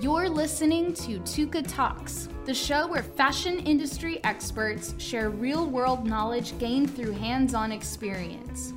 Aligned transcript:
You're 0.00 0.30
listening 0.30 0.94
to 0.94 1.20
Tuka 1.20 1.62
Talks, 1.68 2.30
the 2.46 2.54
show 2.54 2.86
where 2.86 3.02
fashion 3.02 3.58
industry 3.58 4.18
experts 4.24 4.94
share 4.96 5.28
real 5.28 5.66
world 5.66 6.06
knowledge 6.06 6.58
gained 6.58 6.96
through 6.96 7.12
hands 7.12 7.52
on 7.52 7.70
experience. 7.70 8.72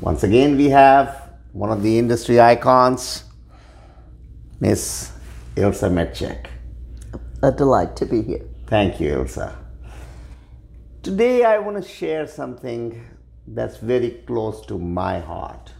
Once 0.00 0.22
again, 0.22 0.56
we 0.56 0.68
have 0.68 1.32
one 1.50 1.72
of 1.72 1.82
the 1.82 1.98
industry 1.98 2.40
icons, 2.40 3.24
Miss 4.60 5.10
Ilse 5.56 5.90
Metchek. 5.90 6.46
A 7.42 7.50
delight 7.50 7.96
to 7.96 8.06
be 8.06 8.22
here. 8.22 8.46
Thank 8.68 9.00
you, 9.00 9.14
Ilsa. 9.14 9.52
Today, 11.02 11.42
I 11.42 11.58
want 11.58 11.82
to 11.82 11.88
share 11.88 12.28
something 12.28 13.04
that's 13.48 13.78
very 13.78 14.22
close 14.28 14.64
to 14.66 14.78
my 14.78 15.18
heart 15.18 15.73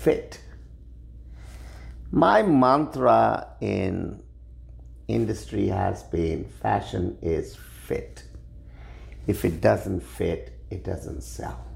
fit. 0.00 0.40
My 2.10 2.42
mantra 2.42 3.48
in 3.60 4.22
industry 5.08 5.68
has 5.68 6.02
been 6.04 6.46
fashion 6.46 7.18
is 7.20 7.56
fit. 7.84 8.24
If 9.26 9.44
it 9.44 9.60
doesn't 9.60 10.00
fit, 10.00 10.58
it 10.70 10.84
doesn't 10.84 11.22
sell. 11.22 11.66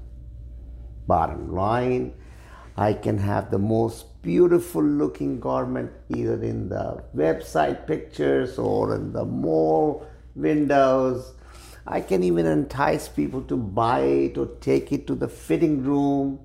Bottom 1.05 1.53
line, 1.53 2.13
I 2.75 2.93
can 2.93 3.19
have 3.19 3.51
the 3.51 3.59
most 3.59 4.21
beautiful 4.23 4.83
looking 4.83 5.39
garment 5.39 5.91
either 6.09 6.41
in 6.41 6.69
the 6.69 7.03
website 7.15 7.85
pictures 7.85 8.57
or 8.57 8.95
in 8.95 9.13
the 9.13 9.23
mall 9.23 10.07
windows. 10.35 11.33
I 11.85 12.01
can 12.01 12.23
even 12.23 12.47
entice 12.47 13.07
people 13.07 13.43
to 13.43 13.55
buy 13.55 13.99
it 13.99 14.37
or 14.39 14.47
take 14.59 14.91
it 14.91 15.05
to 15.07 15.13
the 15.13 15.27
fitting 15.27 15.83
room 15.83 16.39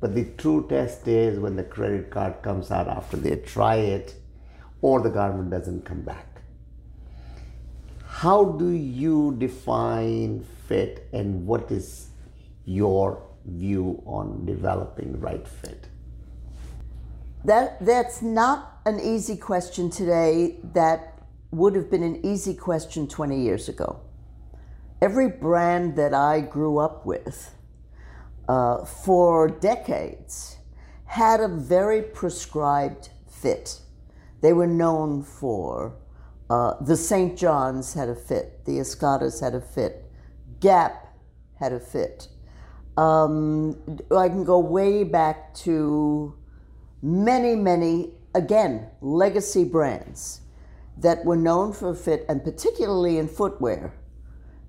but 0.00 0.14
the 0.14 0.24
true 0.36 0.66
test 0.68 1.08
is 1.08 1.38
when 1.38 1.56
the 1.56 1.64
credit 1.64 2.10
card 2.10 2.42
comes 2.42 2.70
out 2.70 2.88
after 2.88 3.16
they 3.16 3.36
try 3.36 3.76
it 3.76 4.14
or 4.80 5.00
the 5.00 5.10
garment 5.10 5.50
doesn't 5.50 5.84
come 5.84 6.02
back. 6.02 6.42
How 8.06 8.44
do 8.44 8.70
you 8.70 9.36
define 9.38 10.44
fit 10.66 11.08
and 11.12 11.46
what 11.46 11.70
is 11.70 12.08
your 12.64 13.22
view 13.44 14.02
on 14.06 14.44
developing 14.44 15.20
right 15.20 15.46
fit? 15.46 15.88
That 17.44 17.84
that's 17.84 18.20
not 18.22 18.80
an 18.84 19.00
easy 19.00 19.36
question 19.36 19.90
today 19.90 20.56
that 20.74 21.18
would 21.50 21.74
have 21.74 21.90
been 21.90 22.02
an 22.02 22.24
easy 22.26 22.54
question 22.54 23.08
20 23.08 23.40
years 23.40 23.68
ago. 23.68 24.00
Every 25.00 25.28
brand 25.28 25.96
that 25.96 26.12
I 26.12 26.40
grew 26.40 26.78
up 26.78 27.06
with 27.06 27.54
uh, 28.48 28.84
for 28.84 29.48
decades 29.48 30.56
had 31.04 31.40
a 31.40 31.48
very 31.48 32.02
prescribed 32.02 33.10
fit. 33.28 33.80
They 34.40 34.52
were 34.52 34.66
known 34.66 35.22
for 35.22 35.96
uh, 36.50 36.82
the 36.82 36.96
St. 36.96 37.38
John's 37.38 37.92
had 37.92 38.08
a 38.08 38.14
fit, 38.14 38.64
the 38.64 38.78
Escadas 38.78 39.40
had 39.40 39.54
a 39.54 39.60
fit, 39.60 40.04
Gap 40.60 41.14
had 41.58 41.72
a 41.72 41.80
fit. 41.80 42.28
Um, 42.96 43.76
I 44.10 44.28
can 44.28 44.44
go 44.44 44.58
way 44.58 45.04
back 45.04 45.54
to 45.56 46.34
many, 47.02 47.54
many, 47.54 48.14
again, 48.34 48.88
legacy 49.00 49.64
brands 49.64 50.40
that 50.96 51.24
were 51.24 51.36
known 51.36 51.72
for 51.72 51.94
fit, 51.94 52.24
and 52.28 52.42
particularly 52.42 53.18
in 53.18 53.28
footwear. 53.28 53.94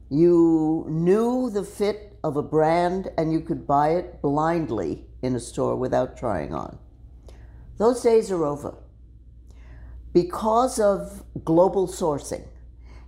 You 0.10 0.86
knew 0.90 1.50
the 1.50 1.64
fit 1.64 2.09
of 2.24 2.38
a 2.38 2.44
brand 2.44 3.10
and 3.18 3.32
you 3.32 3.40
could 3.40 3.66
buy 3.66 3.90
it 3.92 4.22
blindly 4.22 5.06
in 5.22 5.36
a 5.36 5.40
store 5.40 5.76
without 5.76 6.18
trying 6.18 6.54
on. 6.54 6.78
Those 7.78 8.02
days 8.02 8.32
are 8.32 8.46
over. 8.46 8.76
Because 10.14 10.80
of 10.80 11.24
global 11.44 11.88
sourcing 11.88 12.48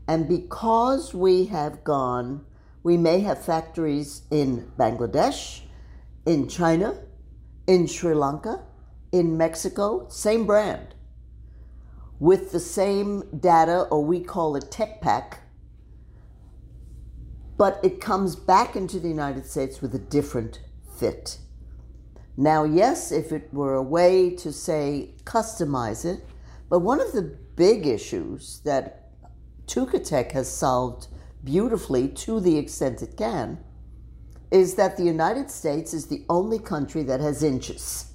and 0.08 0.28
because 0.28 1.14
we 1.14 1.46
have 1.46 1.84
gone, 1.84 2.46
we 2.84 2.98
may 2.98 3.20
have 3.22 3.44
factories 3.44 4.24
in 4.32 4.72
Bangladesh, 4.78 5.62
in 6.26 6.48
China, 6.48 6.96
in 7.68 7.88
Sri 7.88 8.14
Lanka, 8.14 8.64
in 9.12 9.38
Mexico, 9.38 10.08
same 10.10 10.46
brand, 10.46 10.96
with 12.20 12.52
the 12.52 12.60
same 12.60 13.24
data, 13.40 13.82
or 13.92 14.04
we 14.04 14.22
call 14.22 14.56
it 14.56 14.72
tech 14.72 15.02
pack, 15.02 15.41
but 17.62 17.80
it 17.84 18.02
comes 18.02 18.36
back 18.36 18.76
into 18.76 19.00
the 19.00 19.08
United 19.08 19.46
States 19.46 19.84
with 19.84 19.94
a 19.94 20.00
different 20.00 20.62
fit. 20.98 21.38
Now, 22.36 22.64
yes, 22.64 23.12
if 23.12 23.32
it 23.32 23.54
were 23.54 23.76
a 23.76 23.84
way 23.84 24.32
to 24.38 24.52
say 24.52 25.14
customize 25.26 26.04
it, 26.04 26.26
but 26.72 26.80
one 26.80 27.00
of 27.00 27.12
the 27.12 27.38
big 27.56 27.86
issues 27.86 28.62
that 28.66 29.12
Tech 29.68 30.32
has 30.32 30.50
solved 30.50 31.06
beautifully 31.44 32.08
to 32.08 32.40
the 32.40 32.58
extent 32.58 33.04
it 33.04 33.16
can 33.16 33.60
is 34.50 34.74
that 34.74 34.98
the 34.98 35.04
United 35.04 35.52
States 35.52 35.94
is 35.94 36.08
the 36.08 36.26
only 36.30 36.58
country 36.58 37.04
that 37.04 37.20
has 37.20 37.44
inches. 37.44 38.12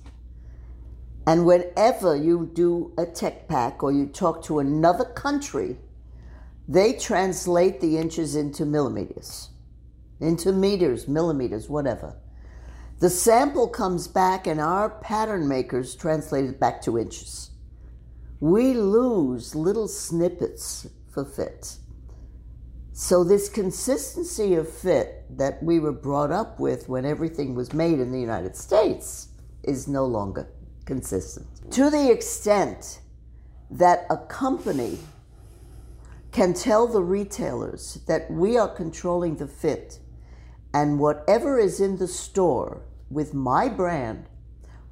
And 1.24 1.46
whenever 1.46 2.16
you 2.16 2.50
do 2.52 2.92
a 2.98 3.06
tech 3.06 3.46
pack 3.46 3.84
or 3.84 3.92
you 3.92 4.06
talk 4.06 4.42
to 4.46 4.58
another 4.58 5.04
country 5.04 5.78
they 6.68 6.92
translate 6.92 7.80
the 7.80 7.96
inches 7.96 8.34
into 8.34 8.64
millimeters, 8.64 9.50
into 10.20 10.52
meters, 10.52 11.06
millimeters, 11.06 11.68
whatever. 11.68 12.16
The 12.98 13.10
sample 13.10 13.68
comes 13.68 14.08
back, 14.08 14.46
and 14.46 14.60
our 14.60 14.90
pattern 14.90 15.46
makers 15.46 15.94
translate 15.94 16.46
it 16.46 16.58
back 16.58 16.80
to 16.82 16.98
inches. 16.98 17.50
We 18.40 18.74
lose 18.74 19.54
little 19.54 19.88
snippets 19.88 20.88
for 21.10 21.24
fit. 21.24 21.76
So, 22.92 23.22
this 23.22 23.50
consistency 23.50 24.54
of 24.54 24.70
fit 24.70 25.24
that 25.36 25.62
we 25.62 25.78
were 25.78 25.92
brought 25.92 26.32
up 26.32 26.58
with 26.58 26.88
when 26.88 27.04
everything 27.04 27.54
was 27.54 27.74
made 27.74 28.00
in 28.00 28.10
the 28.10 28.20
United 28.20 28.56
States 28.56 29.28
is 29.62 29.86
no 29.86 30.06
longer 30.06 30.48
consistent. 30.86 31.46
To 31.72 31.90
the 31.90 32.10
extent 32.10 33.00
that 33.70 34.06
a 34.08 34.16
company 34.16 34.98
can 36.32 36.52
tell 36.54 36.86
the 36.86 37.02
retailers 37.02 37.94
that 38.06 38.30
we 38.30 38.56
are 38.56 38.68
controlling 38.68 39.36
the 39.36 39.46
fit 39.46 39.98
and 40.74 40.98
whatever 40.98 41.58
is 41.58 41.80
in 41.80 41.96
the 41.96 42.08
store 42.08 42.82
with 43.10 43.32
my 43.32 43.68
brand 43.68 44.28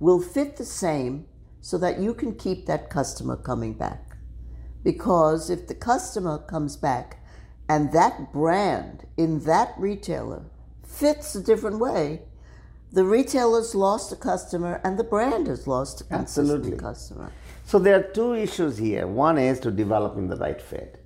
will 0.00 0.21
fit 0.21 0.56
the 0.56 0.65
same 0.65 1.27
so 1.61 1.77
that 1.78 1.99
you 1.99 2.15
can 2.15 2.34
keep 2.34 2.67
that 2.67 2.91
customer 2.91 3.37
coming 3.37 3.75
back. 3.75 4.17
Because 4.83 5.50
if 5.50 5.67
the 5.67 5.75
customer 5.75 6.39
comes 6.39 6.77
back 6.77 7.25
and 7.69 7.93
that 7.93 8.33
brand 8.33 9.06
in 9.16 9.41
that 9.41 9.75
retailer 9.78 10.45
fits 10.87 11.34
a 11.34 11.43
different 11.43 11.78
way, 11.78 12.22
the 12.93 13.05
retailer's 13.05 13.75
lost 13.75 14.12
a 14.12 14.16
customer 14.16 14.81
and 14.84 14.99
the 14.99 15.05
brand 15.05 15.49
has 15.49 15.66
lost 15.66 16.03
a 16.03 16.15
Absolutely. 16.15 16.77
customer. 16.77 17.33
So 17.65 17.78
there 17.78 17.99
are 17.99 18.03
two 18.03 18.34
issues 18.34 18.78
here. 18.78 19.06
One 19.06 19.37
is 19.37 19.59
to 19.61 19.71
developing 19.71 20.28
the 20.28 20.37
right 20.37 20.61
fit. 20.61 21.03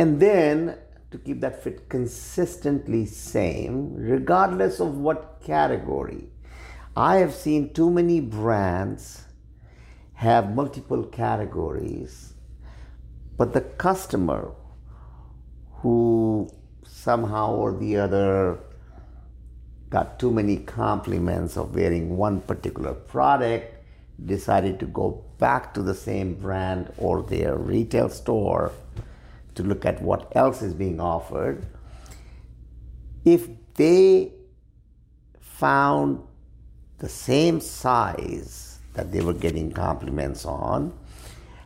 And 0.00 0.18
then 0.18 0.78
to 1.10 1.18
keep 1.18 1.42
that 1.42 1.62
fit 1.62 1.90
consistently 1.90 3.04
same, 3.04 3.92
regardless 3.96 4.80
of 4.80 4.96
what 4.96 5.42
category. 5.44 6.30
I 6.96 7.16
have 7.16 7.34
seen 7.34 7.74
too 7.74 7.90
many 7.90 8.18
brands 8.20 9.24
have 10.14 10.54
multiple 10.54 11.04
categories, 11.04 12.32
but 13.36 13.52
the 13.52 13.60
customer 13.60 14.52
who 15.82 16.48
somehow 16.82 17.52
or 17.56 17.76
the 17.76 17.98
other 17.98 18.58
got 19.90 20.18
too 20.18 20.30
many 20.30 20.56
compliments 20.56 21.58
of 21.58 21.74
wearing 21.74 22.16
one 22.16 22.40
particular 22.40 22.94
product 22.94 23.84
decided 24.24 24.80
to 24.80 24.86
go 24.86 25.22
back 25.36 25.74
to 25.74 25.82
the 25.82 25.94
same 25.94 26.32
brand 26.32 26.90
or 26.96 27.22
their 27.22 27.58
retail 27.58 28.08
store 28.08 28.72
to 29.60 29.68
look 29.68 29.84
at 29.84 30.00
what 30.02 30.32
else 30.36 30.62
is 30.62 30.74
being 30.74 31.00
offered, 31.00 31.66
if 33.24 33.48
they 33.74 34.32
found 35.40 36.22
the 36.98 37.08
same 37.08 37.60
size 37.60 38.78
that 38.94 39.12
they 39.12 39.20
were 39.20 39.34
getting 39.34 39.70
compliments 39.72 40.44
on 40.44 40.92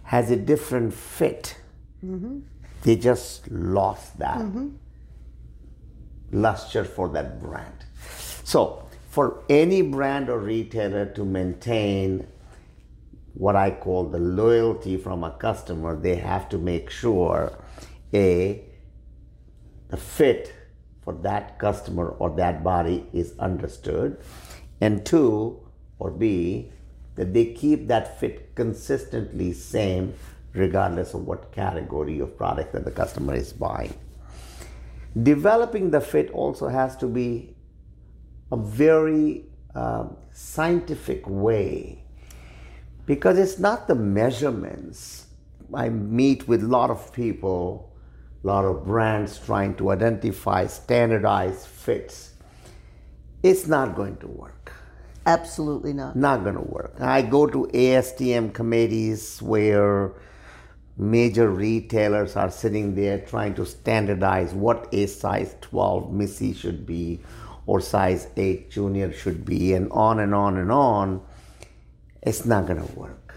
has 0.05 0.31
a 0.31 0.37
different 0.37 0.93
fit, 0.93 1.57
mm-hmm. 2.05 2.41
they 2.83 2.97
just 2.97 3.51
lost 3.51 4.19
that 4.19 4.39
mm-hmm. 4.39 4.69
luster 6.33 6.85
for 6.85 7.09
that 7.09 7.41
brand. 7.41 7.85
So, 8.45 8.87
for 9.09 9.43
any 9.49 9.81
brand 9.81 10.29
or 10.29 10.39
retailer 10.39 11.07
to 11.07 11.25
maintain 11.25 12.27
what 13.35 13.57
I 13.57 13.71
call 13.71 14.05
the 14.09 14.19
loyalty 14.19 14.97
from 14.97 15.25
a 15.25 15.31
customer, 15.33 15.97
they 15.97 16.17
have 16.17 16.49
to 16.51 16.59
make 16.59 16.91
sure 16.91 17.59
a 18.13 18.65
the 19.89 19.97
fit 19.97 20.53
for 21.03 21.13
that 21.23 21.59
customer 21.59 22.09
or 22.19 22.31
that 22.37 22.65
body 22.65 23.07
is 23.13 23.35
understood 23.39 24.19
And 24.81 25.05
two, 25.07 25.61
or 25.99 26.11
B, 26.11 26.73
that 27.15 27.33
they 27.33 27.47
keep 27.55 27.87
that 27.89 28.21
fit 28.21 28.55
consistently 28.55 29.53
same 29.53 30.15
regardless 30.53 31.15
of 31.15 31.27
what 31.27 31.53
category 31.53 32.21
of 32.21 32.37
product 32.37 32.73
that 32.73 32.85
the 32.85 32.91
customer 32.91 33.35
is 33.35 33.53
buying. 33.53 33.95
Developing 35.21 35.91
the 35.91 36.01
fit 36.01 36.31
also 36.33 36.69
has 36.69 36.97
to 36.97 37.07
be 37.07 37.57
a 38.53 38.57
very 38.57 39.47
uh, 39.75 40.09
scientific 40.33 41.27
way 41.27 42.04
because 43.07 43.39
it's 43.39 43.59
not 43.59 43.89
the 43.89 43.95
measurements. 43.95 45.27
I 45.73 45.89
meet 45.89 46.47
with 46.49 46.63
a 46.63 46.67
lot 46.67 46.91
of 46.91 47.13
people, 47.13 47.93
a 48.43 48.47
lot 48.47 48.65
of 48.65 48.85
brands 48.85 49.39
trying 49.39 49.75
to 49.77 49.91
identify 49.91 50.67
standardized 50.67 51.67
fits. 51.67 52.33
It's 53.43 53.67
not 53.67 53.95
going 53.95 54.17
to 54.19 54.27
work. 54.27 54.73
Absolutely 55.27 55.93
not. 55.93 56.17
Not 56.17 56.43
going 56.43 56.57
to 56.57 56.63
work. 56.63 56.97
I 57.01 57.23
go 57.23 57.47
to 57.47 57.69
ASTM 57.73 58.53
committees 58.53 59.41
where 59.41 60.13
major 60.97 61.51
retailers 61.51 62.37
are 62.37 62.51
sitting 62.51 62.95
there 62.95 63.19
trying 63.19 63.55
to 63.55 63.67
standardize 63.67 64.55
what 64.55 64.89
a 64.93 65.07
size 65.07 65.57
12 65.63 66.13
Missy 66.13 66.53
should 66.53 66.87
be 66.87 67.21
or 67.67 67.81
size 67.81 68.29
8 68.37 68.71
junior 68.71 69.13
should 69.13 69.45
be 69.45 69.73
and 69.73 69.91
on 69.91 70.21
and 70.21 70.35
on 70.35 70.59
and 70.59 70.71
on 70.71 71.23
it's 72.25 72.45
not 72.45 72.67
going 72.67 72.85
to 72.85 72.93
work 72.95 73.35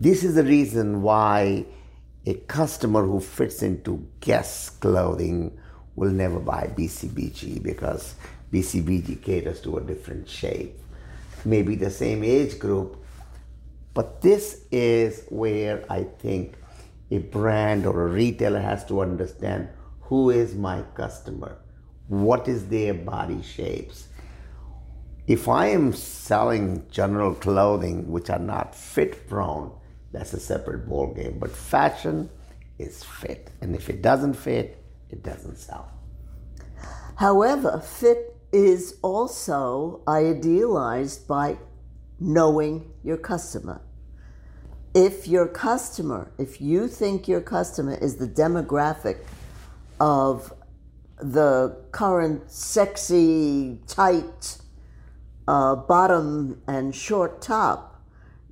this 0.00 0.24
is 0.24 0.34
the 0.34 0.44
reason 0.44 1.02
why 1.02 1.64
a 2.26 2.34
customer 2.34 3.04
who 3.04 3.20
fits 3.20 3.62
into 3.62 4.06
guess 4.20 4.70
clothing 4.70 5.58
will 5.96 6.10
never 6.10 6.38
buy 6.38 6.72
bcbg 6.76 7.62
because 7.62 8.14
bcbg 8.52 9.22
caters 9.22 9.60
to 9.60 9.76
a 9.76 9.80
different 9.80 10.28
shape 10.28 10.78
maybe 11.44 11.74
the 11.74 11.90
same 11.90 12.22
age 12.22 12.58
group 12.58 13.00
but 13.92 14.20
this 14.20 14.64
is 14.70 15.24
where 15.28 15.84
I 15.90 16.04
think 16.04 16.54
a 17.10 17.18
brand 17.18 17.86
or 17.86 18.06
a 18.06 18.06
retailer 18.06 18.60
has 18.60 18.84
to 18.86 19.00
understand 19.00 19.68
who 20.02 20.30
is 20.30 20.54
my 20.54 20.82
customer, 20.94 21.58
what 22.08 22.46
is 22.46 22.68
their 22.68 22.94
body 22.94 23.42
shapes. 23.42 24.06
If 25.30 25.46
I 25.46 25.68
am 25.68 25.92
selling 25.92 26.84
general 26.90 27.36
clothing 27.36 28.10
which 28.10 28.30
are 28.30 28.40
not 28.40 28.74
fit 28.74 29.28
prone, 29.28 29.70
that's 30.10 30.32
a 30.32 30.40
separate 30.40 30.88
ball 30.88 31.14
game. 31.14 31.38
But 31.38 31.52
fashion 31.52 32.28
is 32.80 33.04
fit, 33.04 33.52
and 33.60 33.76
if 33.76 33.88
it 33.88 34.02
doesn't 34.02 34.34
fit, 34.34 34.82
it 35.08 35.22
doesn't 35.22 35.56
sell. 35.56 35.88
However, 37.14 37.78
fit 37.78 38.34
is 38.50 38.96
also 39.02 40.02
idealized 40.08 41.28
by 41.28 41.58
knowing 42.18 42.90
your 43.04 43.16
customer. 43.16 43.80
If 44.94 45.28
your 45.28 45.46
customer, 45.46 46.32
if 46.38 46.60
you 46.60 46.88
think 46.88 47.28
your 47.28 47.40
customer 47.40 47.94
is 47.94 48.16
the 48.16 48.26
demographic 48.26 49.18
of 50.00 50.52
the 51.18 51.84
current 51.92 52.50
sexy, 52.50 53.78
tight 53.86 54.56
uh, 55.50 55.74
bottom 55.74 56.62
and 56.68 56.94
short 56.94 57.42
top, 57.42 58.00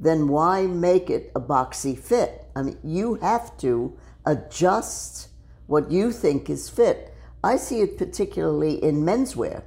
then 0.01 0.27
why 0.27 0.67
make 0.67 1.09
it 1.09 1.31
a 1.37 1.41
boxy 1.41 1.97
fit? 1.97 2.45
I 2.57 2.63
mean, 2.63 2.79
you 2.83 3.15
have 3.17 3.57
to 3.59 3.97
adjust 4.27 5.29
what 5.69 5.93
you 5.93 6.11
think 6.11 6.51
is 6.51 6.69
fit. 6.69 7.15
I 7.45 7.57
see 7.57 7.83
it 7.83 7.99
particularly 7.99 8.83
in 8.83 9.05
menswear, 9.05 9.63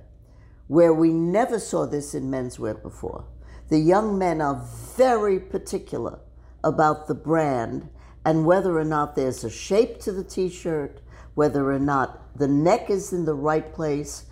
where 0.67 0.93
we 0.93 1.13
never 1.13 1.57
saw 1.57 1.85
this 1.85 2.13
in 2.13 2.29
menswear 2.29 2.81
before. 2.81 3.23
The 3.69 3.79
young 3.79 4.17
men 4.17 4.41
are 4.41 4.67
very 4.97 5.39
particular 5.39 6.19
about 6.65 7.07
the 7.07 7.15
brand 7.15 7.87
and 8.25 8.45
whether 8.45 8.77
or 8.77 8.83
not 8.83 9.15
there's 9.15 9.45
a 9.45 9.49
shape 9.49 10.01
to 10.01 10.11
the 10.11 10.25
t 10.25 10.49
shirt, 10.49 10.99
whether 11.35 11.71
or 11.71 11.79
not 11.79 12.37
the 12.37 12.49
neck 12.49 12.89
is 12.89 13.13
in 13.13 13.23
the 13.23 13.33
right 13.33 13.73
place. 13.73 14.25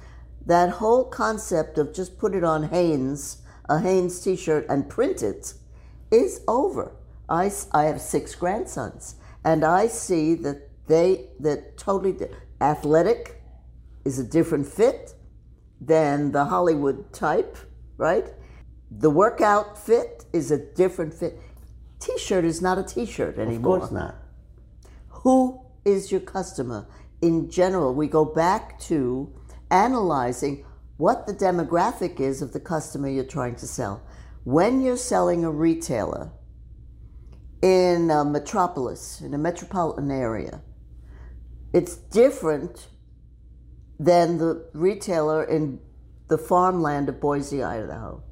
That 0.50 0.72
whole 0.72 1.04
concept 1.06 1.78
of 1.78 1.94
just 1.94 2.18
put 2.18 2.34
it 2.34 2.44
on 2.44 2.70
Hanes, 2.70 3.44
a 3.70 3.80
Hanes 3.80 4.20
t 4.20 4.36
shirt, 4.36 4.66
and 4.68 4.90
print 4.90 5.22
it 5.22 5.54
is 6.10 6.42
over. 6.48 6.96
I, 7.30 7.52
I 7.72 7.84
have 7.84 8.02
six 8.02 8.34
grandsons, 8.34 9.14
and 9.46 9.64
I 9.64 9.86
see 9.86 10.34
that 10.46 10.88
they, 10.88 11.28
that 11.40 11.78
totally 11.78 12.18
athletic 12.60 13.44
is 14.04 14.18
a 14.18 14.24
different 14.24 14.66
fit 14.66 15.14
than 15.80 16.32
the 16.32 16.46
Hollywood 16.46 17.14
type, 17.14 17.56
right? 17.98 18.26
The 18.90 19.12
workout 19.12 19.78
fit 19.78 20.26
is 20.34 20.50
a 20.50 20.58
different 20.58 21.14
fit. 21.14 21.40
T-shirt 22.00 22.44
is 22.44 22.60
not 22.60 22.80
a 22.80 22.84
T-shirt 22.84 23.38
anymore. 23.38 23.76
Of 23.76 23.82
course 23.82 23.92
not. 23.92 24.16
Who 25.10 25.62
is 25.86 26.12
your 26.12 26.22
customer? 26.22 26.88
In 27.22 27.52
general, 27.52 27.94
we 27.94 28.08
go 28.08 28.26
back 28.26 28.80
to 28.90 29.32
analyzing 29.72 30.66
what 30.98 31.28
the 31.28 31.34
demographic 31.34 32.20
is 32.20 32.42
of 32.42 32.54
the 32.54 32.60
customer 32.60 33.08
you're 33.10 33.24
trying 33.24 33.56
to 33.56 33.68
sell. 33.68 34.02
When 34.44 34.82
you're 34.82 34.98
selling 34.98 35.44
a 35.44 35.52
retailer 35.52 36.32
in 37.62 38.10
a 38.12 38.26
metropolis, 38.26 39.22
in 39.22 39.34
a 39.34 39.38
metropolitan 39.38 40.12
area, 40.12 40.62
it's 41.74 41.96
different 41.96 42.88
than 44.00 44.38
the 44.38 44.70
retailer 44.74 45.44
in 45.44 45.80
the 46.28 46.38
farmland 46.38 47.10
of 47.10 47.20
Boise, 47.20 47.64
Idaho. 47.64 48.24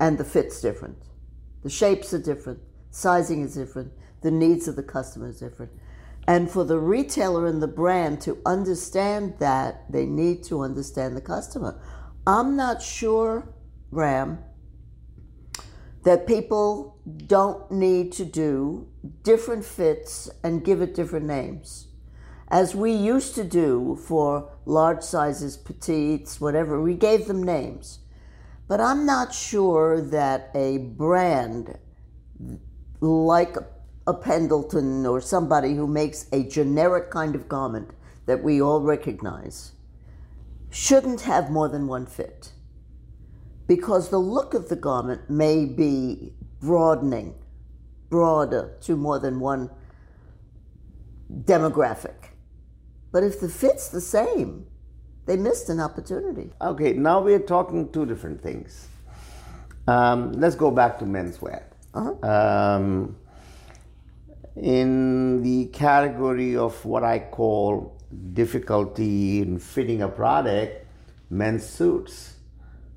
And 0.00 0.16
the 0.16 0.24
fit's 0.24 0.60
different. 0.60 0.98
The 1.62 1.70
shapes 1.70 2.14
are 2.14 2.18
different 2.18 2.60
sizing 2.90 3.42
is 3.42 3.54
different, 3.54 3.92
the 4.22 4.30
needs 4.30 4.68
of 4.68 4.76
the 4.76 4.82
customer 4.82 5.28
is 5.28 5.38
different. 5.38 5.72
And 6.28 6.50
for 6.50 6.62
the 6.62 6.78
retailer 6.78 7.46
and 7.46 7.62
the 7.62 7.66
brand 7.66 8.20
to 8.20 8.36
understand 8.44 9.36
that, 9.38 9.90
they 9.90 10.04
need 10.04 10.44
to 10.44 10.60
understand 10.60 11.16
the 11.16 11.22
customer. 11.22 11.80
I'm 12.26 12.54
not 12.54 12.82
sure, 12.82 13.48
Ram, 13.90 14.38
that 16.04 16.26
people 16.26 17.00
don't 17.26 17.70
need 17.70 18.12
to 18.12 18.26
do 18.26 18.88
different 19.22 19.64
fits 19.64 20.28
and 20.44 20.62
give 20.62 20.82
it 20.82 20.94
different 20.94 21.24
names. 21.24 21.86
As 22.48 22.74
we 22.74 22.92
used 22.92 23.34
to 23.36 23.44
do 23.44 23.96
for 23.96 24.52
large 24.66 25.02
sizes, 25.02 25.56
petites, 25.56 26.42
whatever, 26.42 26.78
we 26.78 26.92
gave 26.92 27.26
them 27.26 27.42
names. 27.42 28.00
But 28.66 28.82
I'm 28.82 29.06
not 29.06 29.32
sure 29.32 30.02
that 30.02 30.50
a 30.54 30.76
brand 30.76 31.78
like 33.00 33.56
a 34.08 34.14
Pendleton 34.14 35.04
or 35.04 35.20
somebody 35.20 35.74
who 35.74 35.86
makes 35.86 36.26
a 36.32 36.42
generic 36.44 37.10
kind 37.10 37.34
of 37.34 37.46
garment 37.46 37.90
that 38.24 38.42
we 38.42 38.60
all 38.60 38.80
recognize 38.80 39.72
shouldn't 40.70 41.20
have 41.20 41.50
more 41.50 41.68
than 41.68 41.86
one 41.86 42.06
fit 42.06 42.52
because 43.66 44.08
the 44.08 44.18
look 44.18 44.54
of 44.54 44.70
the 44.70 44.76
garment 44.76 45.28
may 45.28 45.66
be 45.66 46.32
broadening, 46.58 47.34
broader 48.08 48.74
to 48.80 48.96
more 48.96 49.18
than 49.18 49.40
one 49.40 49.68
demographic. 51.44 52.30
But 53.12 53.24
if 53.24 53.40
the 53.40 53.48
fit's 53.48 53.90
the 53.90 54.00
same, 54.00 54.66
they 55.26 55.36
missed 55.36 55.68
an 55.68 55.80
opportunity. 55.80 56.50
Okay, 56.62 56.94
now 56.94 57.20
we're 57.20 57.38
talking 57.40 57.92
two 57.92 58.06
different 58.06 58.42
things. 58.42 58.88
Um, 59.86 60.32
let's 60.32 60.54
go 60.54 60.70
back 60.70 60.98
to 61.00 61.04
menswear. 61.04 61.64
Uh-huh. 61.92 62.26
Um, 62.26 63.16
in 64.62 65.42
the 65.42 65.66
category 65.66 66.56
of 66.56 66.84
what 66.84 67.04
I 67.04 67.18
call 67.18 67.96
difficulty 68.32 69.40
in 69.40 69.58
fitting 69.58 70.02
a 70.02 70.08
product, 70.08 70.86
men's 71.30 71.66
suits 71.66 72.34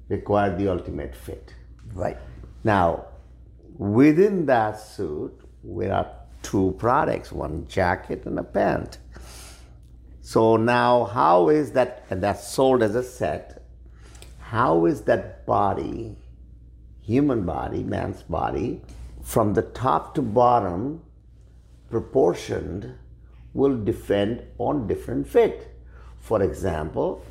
require 0.09 0.55
the 0.55 0.67
ultimate 0.67 1.15
fit. 1.15 1.53
Right. 1.93 2.17
Now, 2.63 3.05
within 3.77 4.45
that 4.45 4.79
suit, 4.79 5.33
there 5.63 5.93
are 5.93 6.11
two 6.41 6.75
products 6.77 7.31
one 7.31 7.67
jacket 7.67 8.25
and 8.25 8.39
a 8.39 8.43
pant. 8.43 8.97
So 10.21 10.55
now, 10.55 11.05
how 11.05 11.49
is 11.49 11.71
that, 11.73 12.05
and 12.09 12.21
that's 12.23 12.47
sold 12.47 12.83
as 12.83 12.95
a 12.95 13.03
set, 13.03 13.63
how 14.39 14.85
is 14.85 15.01
that 15.03 15.45
body 15.45 16.15
human 17.01 17.43
body, 17.43 17.83
man's 17.83 18.23
body, 18.23 18.81
from 19.21 19.53
the 19.53 19.61
top 19.61 20.15
to 20.15 20.21
bottom, 20.21 21.01
proportioned, 21.91 22.95
will 23.53 23.77
defend 23.83 24.43
on 24.57 24.87
different 24.87 25.27
fit. 25.27 25.75
For 26.19 26.41
example, 26.41 27.23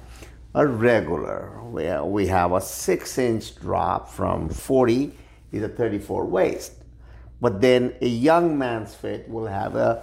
a 0.55 0.67
regular, 0.67 1.61
where 1.71 2.05
we 2.05 2.27
have 2.27 2.53
a 2.53 2.61
six 2.61 3.19
inch 3.19 3.57
drop 3.57 4.11
from 4.11 4.49
40 4.49 5.17
is 5.53 5.63
a 5.63 5.69
34 5.69 6.27
waist. 6.27 6.73
But 7.41 7.61
then 7.61 7.95
a 8.01 8.09
young 8.09 8.59
man's 8.59 8.95
fit 8.95 9.29
will 9.29 9.47
have 9.47 9.75
a 9.77 10.03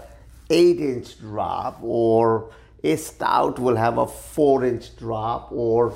8 0.50 0.80
inch 0.80 1.20
drop, 1.20 1.80
or 1.84 2.52
a 2.84 2.96
stout 2.96 3.60
will 3.60 3.76
have 3.76 3.98
a 3.98 4.08
4 4.08 4.66
inch 4.66 4.96
drop, 4.98 5.52
or 5.52 5.94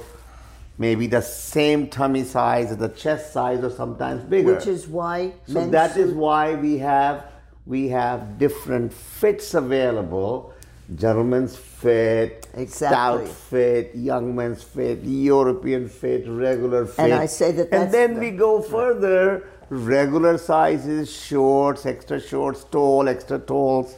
maybe 0.78 1.08
the 1.08 1.22
same 1.22 1.88
tummy 1.88 2.24
size 2.24 2.72
or 2.72 2.76
the 2.76 2.90
chest 2.90 3.32
size 3.32 3.64
or 3.64 3.70
sometimes 3.70 4.24
bigger. 4.24 4.56
Which 4.56 4.68
is 4.68 4.88
why 4.88 5.34
so 5.46 5.68
that 5.70 5.96
is 5.96 6.12
why 6.12 6.56
we 6.56 6.78
have 6.80 7.31
we 7.66 7.90
have 7.90 8.38
different 8.38 8.94
fits 8.94 9.54
available. 9.54 10.54
Gentlemen's 10.96 11.56
fit, 11.56 12.48
Exactly. 12.54 13.28
stout 13.28 13.28
fit, 13.28 13.92
young 13.96 14.36
men's 14.36 14.62
fit, 14.62 15.00
European 15.04 15.88
fit, 15.88 16.26
regular 16.28 16.86
fit. 16.86 17.06
And 17.06 17.14
I 17.14 17.28
say 17.28 17.52
that 17.54 17.70
And 17.72 17.92
then 17.94 18.16
the- 18.16 18.20
we 18.20 18.32
go 18.32 18.62
further, 18.62 19.44
regular 19.70 20.38
sizes, 20.38 21.10
shorts, 21.10 21.86
extra 21.86 22.20
shorts, 22.20 22.66
tall, 22.66 23.08
extra 23.08 23.40
talls. 23.40 23.96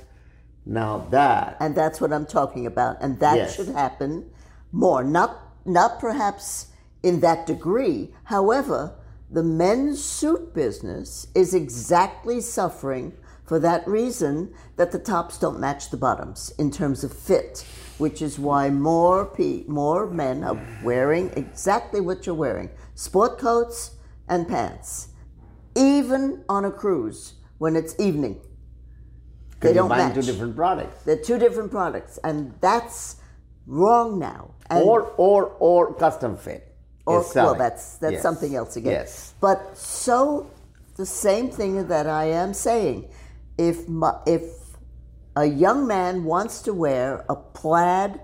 Now 0.66 1.08
that 1.10 1.58
and 1.60 1.76
that's 1.76 2.00
what 2.00 2.14
I'm 2.14 2.26
talking 2.26 2.66
about. 2.68 2.98
And 3.02 3.20
that 3.20 3.36
Yes. 3.38 3.56
should 3.56 3.70
happen 3.70 4.26
more. 4.72 5.04
Not 5.04 5.40
not 5.66 6.00
perhaps 6.00 6.68
in 7.02 7.20
that 7.22 7.46
degree. 7.48 8.14
However, 8.26 8.92
the 9.32 9.44
men's 9.44 10.04
suit 10.04 10.54
business 10.54 11.28
is 11.34 11.54
exactly 11.54 12.40
suffering 12.40 13.14
for 13.46 13.60
that 13.60 13.88
reason 13.88 14.54
that 14.78 14.92
the 14.92 15.00
tops 15.00 15.38
don't 15.38 15.60
match 15.60 15.90
the 15.90 15.98
bottoms 15.98 16.54
in 16.58 16.72
terms 16.72 17.04
of 17.04 17.12
fit, 17.14 17.66
which 17.98 18.22
is 18.22 18.40
why 18.40 18.70
more 18.70 19.26
pe- 19.26 19.64
more 19.68 20.08
men 20.10 20.44
are 20.44 20.60
wearing 20.84 21.30
exactly 21.36 22.02
what 22.02 22.26
you're 22.26 22.36
wearing: 22.36 22.70
sport 22.96 23.38
coats 23.38 23.92
and 24.28 24.48
pants, 24.48 25.10
even 25.76 26.44
on 26.48 26.66
a 26.66 26.72
cruise 26.72 27.34
when 27.58 27.76
it's 27.76 28.00
evening. 28.00 28.40
They 29.60 29.74
don't 29.74 29.90
match. 29.90 30.14
two 30.16 30.22
different 30.22 30.56
products. 30.56 31.04
They're 31.04 31.18
two 31.18 31.40
different 31.40 31.72
products, 31.72 32.20
and 32.24 32.54
that's 32.60 33.18
wrong 33.66 34.20
now. 34.20 34.52
And, 34.70 34.84
or 34.84 35.14
or 35.18 35.56
or 35.60 35.94
custom 35.96 36.36
fit. 36.38 36.70
or 37.06 37.24
well, 37.36 37.56
that's 37.56 37.98
that's 37.98 38.14
Yes. 38.14 38.22
something 38.22 38.56
else 38.56 38.76
again. 38.78 38.94
Yes. 38.94 39.34
But 39.42 39.78
so 39.78 40.48
the 40.96 41.06
same 41.06 41.50
thing 41.50 41.88
that 41.88 42.08
I 42.08 42.26
am 42.26 42.54
saying, 42.54 43.10
if 43.58 43.88
my, 43.88 44.20
if 44.26 44.44
a 45.36 45.46
young 45.46 45.88
man 45.88 46.24
wants 46.24 46.62
to 46.64 46.74
wear 46.74 47.26
a 47.30 47.36
plaid 47.36 48.20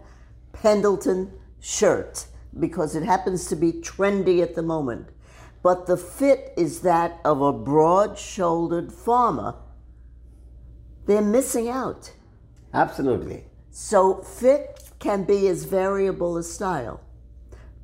Pendleton 0.53 1.31
shirt 1.59 2.27
because 2.59 2.95
it 2.95 3.03
happens 3.03 3.48
to 3.48 3.55
be 3.55 3.71
trendy 3.74 4.41
at 4.41 4.55
the 4.55 4.62
moment, 4.62 5.09
but 5.62 5.88
the 5.88 5.98
fit 5.98 6.53
is 6.57 6.81
that 6.81 7.19
of 7.25 7.41
a 7.41 7.51
broad-shouldered 7.51 8.91
farmer, 8.91 9.55
they're 11.05 11.21
missing 11.21 11.69
out. 11.69 12.13
Absolutely. 12.74 13.45
So 13.71 14.21
fit 14.21 14.91
can 15.00 15.24
be 15.24 15.48
as 15.48 15.63
variable 15.65 16.38
as 16.38 16.51
style. 16.51 17.01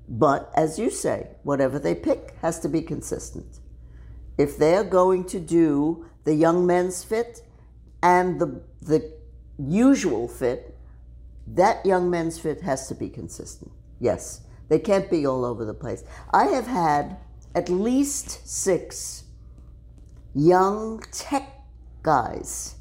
But 0.07 0.51
as 0.55 0.77
you 0.77 0.89
say, 0.89 1.29
whatever 1.43 1.79
they 1.79 1.95
pick 1.95 2.35
has 2.41 2.59
to 2.59 2.69
be 2.69 2.81
consistent. 2.81 3.59
If 4.37 4.57
they're 4.57 4.83
going 4.83 5.25
to 5.25 5.39
do 5.39 6.05
the 6.25 6.35
young 6.35 6.65
men's 6.65 7.03
fit 7.03 7.41
and 8.03 8.39
the 8.39 8.61
the 8.81 9.13
usual 9.57 10.27
fit, 10.27 10.77
that 11.47 11.85
young 11.85 12.09
men's 12.09 12.37
fit 12.37 12.61
has 12.61 12.87
to 12.87 12.95
be 12.95 13.09
consistent. 13.09 13.71
Yes. 13.99 14.41
They 14.67 14.79
can't 14.79 15.09
be 15.09 15.25
all 15.25 15.45
over 15.45 15.63
the 15.63 15.73
place. 15.73 16.03
I 16.33 16.45
have 16.45 16.67
had 16.67 17.17
at 17.53 17.69
least 17.69 18.47
six 18.47 19.23
young 20.33 21.03
tech 21.11 21.61
guys 22.03 22.75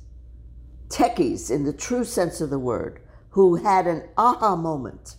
techies 0.88 1.50
in 1.50 1.64
the 1.64 1.72
true 1.72 2.04
sense 2.04 2.40
of 2.40 2.50
the 2.50 2.58
word 2.58 3.00
who 3.30 3.56
had 3.56 3.86
an 3.86 4.02
aha 4.16 4.56
moment 4.56 5.16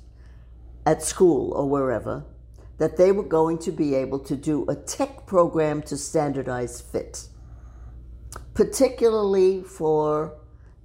at 0.85 1.01
school 1.01 1.51
or 1.53 1.69
wherever 1.69 2.25
that 2.77 2.97
they 2.97 3.11
were 3.11 3.23
going 3.23 3.57
to 3.57 3.71
be 3.71 3.95
able 3.95 4.19
to 4.19 4.35
do 4.35 4.65
a 4.67 4.75
tech 4.75 5.25
program 5.25 5.81
to 5.81 5.95
standardize 5.95 6.81
fit, 6.81 7.27
particularly 8.55 9.61
for 9.61 10.35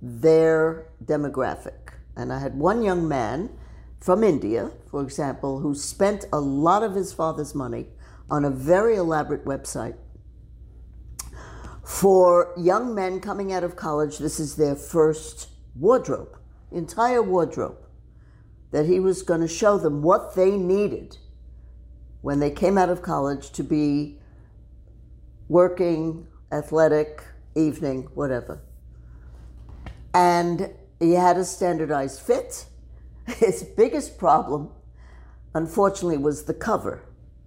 their 0.03 0.89
demographic. 1.03 1.95
And 2.17 2.31
I 2.31 2.39
had 2.39 2.59
one 2.59 2.83
young 2.83 3.09
man 3.09 3.49
from 4.00 4.23
India, 4.23 4.71
for 4.91 5.03
example, 5.03 5.61
who 5.61 5.75
spent 5.75 6.27
a 6.33 6.41
lot 6.41 6.83
of 6.83 6.95
his 6.95 7.15
father's 7.15 7.55
money 7.55 7.87
on 8.29 8.45
a 8.45 8.50
very 8.50 8.97
elaborate 8.97 9.47
website 9.47 9.97
for 11.91 12.53
young 12.57 12.95
men 12.95 13.21
coming 13.21 13.53
out 13.53 13.65
of 13.65 13.75
college, 13.75 14.19
this 14.19 14.39
is 14.39 14.55
their 14.55 14.77
first 14.77 15.49
wardrobe, 15.75 16.39
entire 16.71 17.21
wardrobe, 17.21 17.79
that 18.71 18.87
he 18.87 19.00
was 19.00 19.23
going 19.23 19.41
to 19.41 19.49
show 19.49 19.77
them 19.77 20.00
what 20.00 20.37
they 20.37 20.53
needed 20.53 21.19
when 22.23 22.39
they 22.39 22.50
came 22.50 22.79
out 22.79 22.91
of 22.91 23.03
college 23.03 23.50
to 23.50 23.65
be 23.65 24.21
working, 25.49 26.29
athletic, 26.53 27.25
evening, 27.54 28.09
whatever. 28.14 28.62
And 30.12 30.71
he 30.99 31.12
had 31.12 31.37
a 31.37 31.45
standardized 31.45 32.21
fit. 32.21 32.66
His 33.26 33.62
biggest 33.62 34.19
problem, 34.19 34.71
unfortunately, 35.54 36.19
was 36.19 36.45
the 36.45 36.54
cover. 36.54 37.02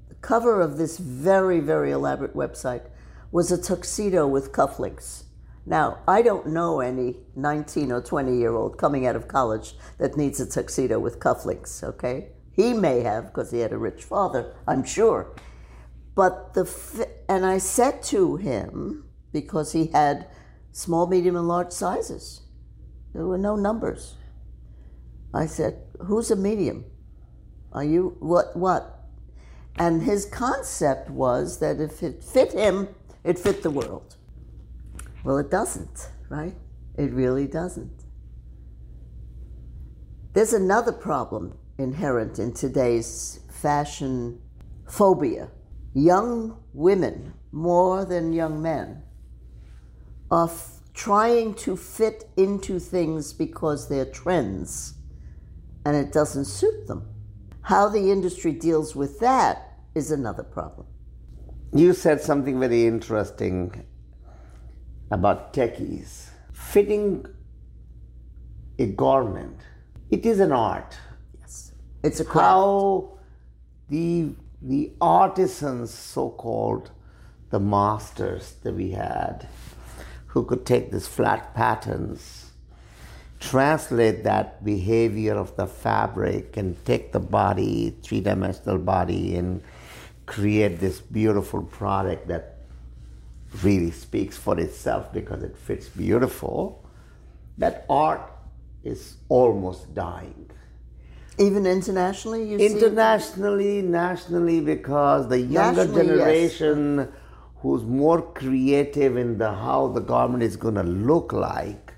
The 0.09 0.15
cover 0.15 0.61
of 0.61 0.77
this 0.77 0.97
very, 0.97 1.59
very 1.59 1.91
elaborate 1.91 2.35
website 2.35 2.89
was 3.31 3.51
a 3.51 3.61
tuxedo 3.61 4.27
with 4.27 4.51
cufflinks. 4.51 5.23
Now, 5.65 5.99
I 6.07 6.21
don't 6.21 6.47
know 6.47 6.81
any 6.81 7.17
19 7.35 7.91
or 7.91 8.01
20 8.01 8.37
year 8.37 8.53
old 8.53 8.77
coming 8.77 9.07
out 9.07 9.15
of 9.15 9.27
college 9.27 9.75
that 9.97 10.17
needs 10.17 10.39
a 10.39 10.45
tuxedo 10.45 10.99
with 10.99 11.19
cufflinks, 11.19 11.83
okay? 11.83 12.29
He 12.51 12.73
may 12.73 12.99
have 13.01 13.27
because 13.27 13.51
he 13.51 13.59
had 13.59 13.71
a 13.71 13.77
rich 13.77 14.03
father, 14.03 14.53
I'm 14.67 14.83
sure. 14.83 15.33
But 16.15 16.53
the, 16.53 17.07
and 17.27 17.45
I 17.45 17.57
said 17.57 18.03
to 18.03 18.35
him, 18.35 19.05
because 19.33 19.73
he 19.73 19.87
had 19.87 20.27
small, 20.71 21.07
medium, 21.07 21.35
and 21.35 21.47
large 21.47 21.71
sizes, 21.71 22.41
there 23.13 23.25
were 23.25 23.37
no 23.37 23.55
numbers. 23.55 24.15
I 25.33 25.47
said, 25.47 25.79
Who's 26.05 26.31
a 26.31 26.35
medium? 26.35 26.85
Are 27.71 27.83
you, 27.83 28.15
what, 28.19 28.55
what? 28.55 29.07
And 29.77 30.03
his 30.03 30.25
concept 30.25 31.09
was 31.09 31.59
that 31.59 31.79
if 31.79 32.03
it 32.03 32.23
fit 32.23 32.53
him, 32.53 32.89
it 33.23 33.39
fit 33.39 33.63
the 33.63 33.71
world. 33.71 34.15
Well, 35.23 35.37
it 35.37 35.49
doesn't, 35.49 36.09
right? 36.29 36.55
It 36.97 37.11
really 37.11 37.47
doesn't. 37.47 38.03
There's 40.33 40.53
another 40.53 40.91
problem 40.91 41.57
inherent 41.77 42.39
in 42.39 42.53
today's 42.53 43.39
fashion 43.49 44.41
phobia. 44.87 45.49
Young 45.93 46.57
women, 46.73 47.33
more 47.51 48.05
than 48.05 48.33
young 48.33 48.61
men, 48.61 49.03
are 50.33 50.49
f- 50.49 50.79
trying 50.95 51.53
to 51.53 51.77
fit 51.77 52.27
into 52.37 52.79
things 52.79 53.33
because 53.33 53.87
they're 53.87 54.11
trends 54.21 54.95
and 55.85 55.95
it 55.95 56.11
doesn't 56.11 56.45
suit 56.45 56.87
them. 56.87 57.07
How 57.61 57.87
the 57.87 58.11
industry 58.11 58.51
deals 58.51 58.95
with 58.95 59.19
that 59.19 59.77
is 59.93 60.09
another 60.09 60.41
problem. 60.41 60.87
You 61.71 61.93
said 61.93 62.19
something 62.19 62.59
very 62.59 62.87
interesting 62.87 63.85
about 65.11 65.53
techies. 65.53 66.29
Fitting 66.51 67.27
a 68.79 68.87
garment, 68.87 69.59
it 70.09 70.25
is 70.25 70.39
an 70.39 70.51
art. 70.51 70.97
Yes. 71.39 71.73
It's 72.03 72.19
a 72.19 72.25
craft. 72.25 72.45
How 72.47 73.19
the 73.89 74.33
the 74.63 74.93
artisans, 74.99 75.93
so 75.93 76.29
called, 76.29 76.89
the 77.49 77.59
masters 77.59 78.53
that 78.63 78.73
we 78.73 78.91
had, 78.91 79.47
who 80.33 80.43
could 80.43 80.65
take 80.65 80.91
these 80.91 81.07
flat 81.07 81.53
patterns, 81.53 82.51
translate 83.39 84.23
that 84.23 84.65
behavior 84.65 85.35
of 85.35 85.55
the 85.57 85.67
fabric, 85.67 86.57
and 86.57 86.83
take 86.85 87.11
the 87.11 87.19
body, 87.19 87.95
three 88.01 88.19
dimensional 88.19 88.79
body, 88.79 89.35
and 89.35 89.61
create 90.25 90.79
this 90.79 90.99
beautiful 90.99 91.61
product 91.61 92.27
that 92.27 92.57
really 93.61 93.91
speaks 93.91 94.35
for 94.35 94.59
itself 94.59 95.13
because 95.13 95.43
it 95.43 95.55
fits 95.55 95.87
beautiful. 95.89 96.83
That 97.59 97.85
art 97.87 98.31
is 98.83 99.17
almost 99.29 99.93
dying 99.93 100.49
Even 101.37 101.67
internationally, 101.67 102.43
you 102.49 102.57
see. 102.57 102.65
internationally, 102.65 103.83
nationally, 103.83 104.61
because 104.61 105.29
the 105.29 105.39
younger 105.39 105.85
Nationally, 105.85 106.17
yes. 106.17 107.07
Who's 107.63 107.83
more 107.83 108.21
creative 108.21 109.15
in 109.15 109.37
the 109.37 109.49
how 109.49 109.87
the 109.87 110.01
garment 110.01 110.43
is 110.43 110.57
going 110.57 110.75
to 110.75 110.83
look 110.83 111.31
like. 111.31 111.93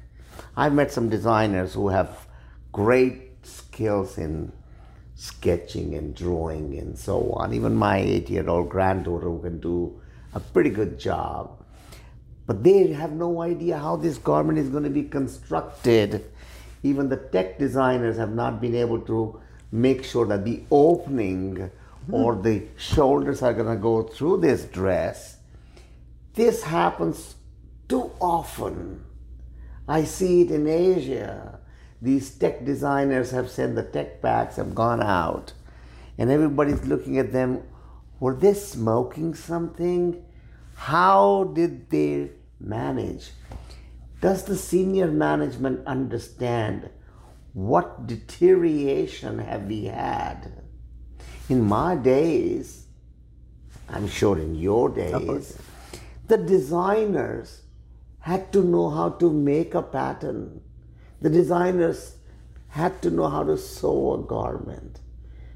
I've 0.56 0.74
met 0.74 0.92
some 0.92 1.10
designers 1.10 1.74
who 1.74 1.90
have 1.90 2.28
great 2.72 3.44
skills 3.44 4.20
in 4.20 4.52
sketching 5.16 5.96
and 5.96 6.16
drawing 6.16 6.78
and 6.78 6.96
so 6.98 7.32
on. 7.32 7.52
Even 7.52 7.74
my 7.74 7.98
eight-year-old 7.98 8.70
granddaughter 8.70 9.26
who 9.26 9.42
can 9.42 9.60
do 9.60 10.00
a 10.36 10.40
pretty 10.40 10.70
good 10.70 11.00
job. 11.00 11.58
But 12.46 12.64
they 12.64 12.88
have 12.90 13.14
no 13.14 13.42
idea 13.42 13.80
how 13.80 13.96
this 13.96 14.20
garment 14.20 14.60
is 14.60 14.70
going 14.70 14.84
to 14.84 14.92
be 14.92 15.06
constructed. 15.06 16.26
Even 16.84 17.10
the 17.10 17.18
tech 17.18 17.58
designers 17.58 18.18
have 18.18 18.36
not 18.36 18.62
been 18.62 18.76
able 18.76 19.02
to 19.02 19.42
make 19.72 20.04
sure 20.04 20.28
that 20.28 20.46
the 20.46 20.62
opening 20.70 21.72
or 22.12 22.36
the 22.36 22.68
shoulders 22.78 23.42
are 23.42 23.54
going 23.54 23.76
to 23.76 23.82
go 23.82 24.04
through 24.04 24.42
this 24.42 24.66
dress. 24.66 25.35
This 26.36 26.64
happens 26.64 27.36
too 27.88 28.12
often. 28.20 29.06
I 29.88 30.04
see 30.04 30.42
it 30.42 30.52
in 30.52 30.68
Asia. 30.68 31.60
These 32.02 32.32
tech 32.32 32.66
designers 32.66 33.32
have 33.32 33.50
said 33.50 33.76
the 33.76 33.84
tech 33.84 34.22
packs 34.22 34.58
have 34.58 34.76
gone 34.76 35.02
out, 35.02 35.54
and 36.18 36.30
everybody's 36.30 36.86
looking 36.86 37.18
at 37.18 37.32
them. 37.32 37.64
Were 38.20 38.36
they 38.36 38.54
smoking 38.54 39.34
something? 39.34 40.24
How 40.76 41.52
did 41.54 41.90
they 41.90 42.32
manage? 42.60 43.32
Does 44.20 44.44
the 44.44 44.58
senior 44.58 45.08
management 45.08 45.88
understand 45.88 46.90
what 47.54 48.08
deterioration 48.08 49.40
have 49.40 49.66
we 49.66 49.86
had? 49.86 50.52
In 51.48 51.64
my 51.64 51.96
days, 51.96 52.88
I'm 53.88 54.08
sure 54.08 54.38
in 54.38 54.56
your 54.56 54.90
days, 54.90 55.58
the 56.28 56.38
designers 56.38 57.62
had 58.20 58.52
to 58.54 58.64
know 58.64 58.90
how 58.90 59.10
to 59.10 59.32
make 59.32 59.76
a 59.76 59.82
pattern. 59.82 60.62
The 61.22 61.30
designers 61.30 62.18
had 62.70 63.02
to 63.04 63.12
know 63.12 63.30
how 63.30 63.44
to 63.44 63.58
sew 63.58 64.16
a 64.16 64.18
garment. 64.28 65.00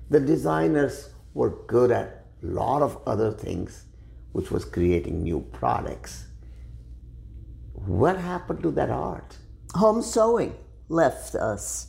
The 0.10 0.20
designers 0.20 1.10
were 1.34 1.50
good 1.68 1.92
at 1.92 2.26
a 2.44 2.46
lot 2.46 2.82
of 2.82 3.00
other 3.06 3.32
things, 3.32 3.86
which 4.32 4.52
was 4.52 4.66
creating 4.66 5.24
new 5.24 5.42
products. 5.52 6.26
What 7.74 8.18
happened 8.18 8.62
to 8.64 8.72
that 8.72 8.90
art? 8.90 9.38
Home 9.76 10.02
sewing 10.02 10.56
left 10.90 11.36
us. 11.36 11.88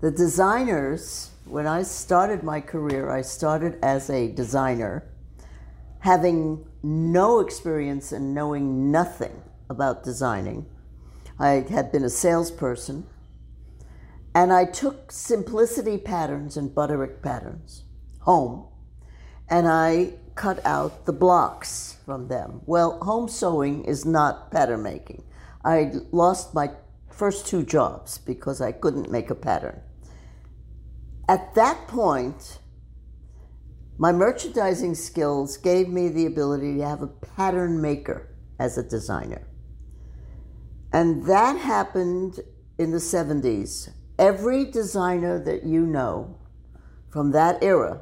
The 0.00 0.10
designers, 0.10 1.30
when 1.44 1.66
I 1.66 1.82
started 1.82 2.42
my 2.42 2.60
career, 2.60 3.10
I 3.10 3.22
started 3.22 3.78
as 3.82 4.10
a 4.10 4.32
designer, 4.32 5.04
having 6.02 6.66
no 6.82 7.38
experience 7.38 8.10
and 8.10 8.34
knowing 8.34 8.90
nothing 8.90 9.40
about 9.70 10.02
designing. 10.02 10.66
I 11.38 11.64
had 11.70 11.92
been 11.92 12.02
a 12.02 12.10
salesperson, 12.10 13.06
and 14.34 14.52
I 14.52 14.64
took 14.64 15.12
simplicity 15.12 15.98
patterns 15.98 16.56
and 16.56 16.74
butterick 16.74 17.22
patterns 17.22 17.84
home, 18.22 18.66
and 19.48 19.68
I 19.68 20.14
cut 20.34 20.64
out 20.66 21.06
the 21.06 21.12
blocks 21.12 21.98
from 22.04 22.26
them. 22.26 22.62
Well, 22.66 22.98
home 23.04 23.28
sewing 23.28 23.84
is 23.84 24.04
not 24.04 24.50
pattern 24.50 24.82
making. 24.82 25.22
I 25.64 25.92
lost 26.10 26.52
my 26.52 26.70
first 27.10 27.46
two 27.46 27.62
jobs 27.64 28.18
because 28.18 28.60
I 28.60 28.72
couldn't 28.72 29.08
make 29.08 29.30
a 29.30 29.36
pattern. 29.36 29.80
At 31.28 31.54
that 31.54 31.86
point, 31.86 32.58
my 34.02 34.10
merchandising 34.10 34.96
skills 34.96 35.56
gave 35.56 35.88
me 35.88 36.08
the 36.08 36.26
ability 36.26 36.76
to 36.76 36.84
have 36.84 37.02
a 37.02 37.06
pattern 37.06 37.80
maker 37.80 38.34
as 38.58 38.76
a 38.76 38.82
designer. 38.82 39.46
And 40.92 41.24
that 41.26 41.56
happened 41.56 42.40
in 42.78 42.90
the 42.90 42.98
70s. 42.98 43.90
Every 44.18 44.64
designer 44.64 45.38
that 45.44 45.62
you 45.62 45.86
know 45.86 46.36
from 47.10 47.30
that 47.30 47.62
era 47.62 48.00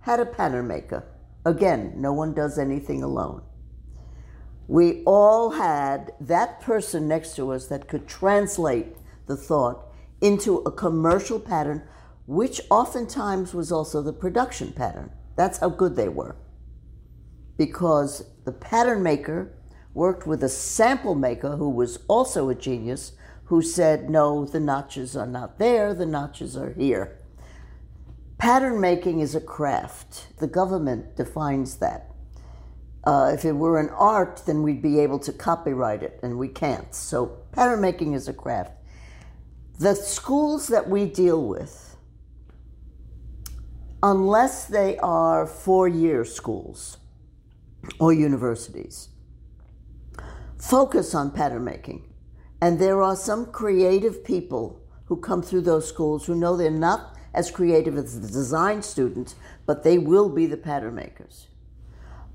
had 0.00 0.20
a 0.20 0.24
pattern 0.24 0.68
maker. 0.68 1.04
Again, 1.44 1.92
no 1.96 2.14
one 2.14 2.32
does 2.32 2.58
anything 2.58 3.02
alone. 3.02 3.42
We 4.68 5.02
all 5.04 5.50
had 5.50 6.12
that 6.18 6.62
person 6.62 7.08
next 7.08 7.36
to 7.36 7.52
us 7.52 7.66
that 7.66 7.88
could 7.88 8.08
translate 8.08 8.96
the 9.26 9.36
thought 9.36 9.84
into 10.22 10.60
a 10.60 10.72
commercial 10.72 11.38
pattern, 11.38 11.86
which 12.24 12.62
oftentimes 12.70 13.52
was 13.52 13.70
also 13.70 14.00
the 14.00 14.14
production 14.14 14.72
pattern. 14.72 15.10
That's 15.36 15.58
how 15.58 15.68
good 15.68 15.96
they 15.96 16.08
were. 16.08 16.36
Because 17.56 18.24
the 18.44 18.52
pattern 18.52 19.02
maker 19.02 19.52
worked 19.94 20.26
with 20.26 20.42
a 20.42 20.48
sample 20.48 21.14
maker 21.14 21.56
who 21.56 21.70
was 21.70 21.98
also 22.08 22.48
a 22.48 22.54
genius, 22.54 23.12
who 23.44 23.62
said, 23.62 24.10
no, 24.10 24.44
the 24.44 24.60
notches 24.60 25.16
are 25.16 25.26
not 25.26 25.58
there, 25.58 25.94
the 25.94 26.06
notches 26.06 26.56
are 26.56 26.72
here. 26.72 27.18
Pattern 28.38 28.80
making 28.80 29.20
is 29.20 29.34
a 29.34 29.40
craft. 29.40 30.38
The 30.38 30.46
government 30.46 31.16
defines 31.16 31.76
that. 31.76 32.10
Uh, 33.04 33.30
if 33.32 33.44
it 33.44 33.52
were 33.52 33.78
an 33.78 33.88
art, 33.90 34.42
then 34.46 34.62
we'd 34.62 34.82
be 34.82 34.98
able 34.98 35.18
to 35.20 35.32
copyright 35.32 36.02
it, 36.02 36.18
and 36.22 36.36
we 36.36 36.48
can't. 36.48 36.92
So, 36.94 37.38
pattern 37.52 37.80
making 37.80 38.14
is 38.14 38.26
a 38.26 38.32
craft. 38.32 38.72
The 39.78 39.94
schools 39.94 40.68
that 40.68 40.88
we 40.90 41.06
deal 41.06 41.46
with, 41.46 41.85
unless 44.02 44.66
they 44.66 44.98
are 44.98 45.46
four 45.46 45.88
year 45.88 46.24
schools 46.24 46.98
or 47.98 48.12
universities, 48.12 49.08
focus 50.58 51.14
on 51.14 51.30
pattern 51.30 51.64
making. 51.64 52.02
And 52.60 52.78
there 52.78 53.02
are 53.02 53.16
some 53.16 53.46
creative 53.46 54.24
people 54.24 54.80
who 55.06 55.16
come 55.16 55.42
through 55.42 55.60
those 55.62 55.88
schools 55.88 56.26
who 56.26 56.34
know 56.34 56.56
they're 56.56 56.70
not 56.70 57.16
as 57.34 57.50
creative 57.50 57.96
as 57.96 58.20
the 58.20 58.26
design 58.26 58.82
students, 58.82 59.36
but 59.66 59.82
they 59.82 59.98
will 59.98 60.28
be 60.28 60.46
the 60.46 60.56
pattern 60.56 60.94
makers. 60.94 61.48